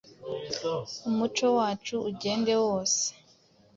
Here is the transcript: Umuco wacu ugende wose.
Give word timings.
Umuco 1.09 1.45
wacu 1.57 1.95
ugende 2.09 2.53
wose. 2.63 3.03